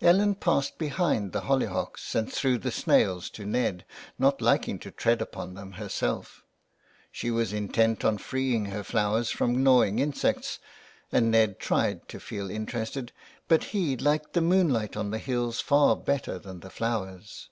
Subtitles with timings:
[0.00, 0.22] THE WILD GOOSE.
[0.22, 0.34] Ellen
[0.70, 3.84] passed behind the hollyhocks and threw the snails to Ned,
[4.18, 6.42] not liking to tread upon them herself;
[7.12, 10.60] she was intent on freeing her flowers from gnawing insects
[11.12, 13.12] and Ned tried to feel interested,
[13.48, 17.50] but he liked the moonlight on the hills far better than the flowers.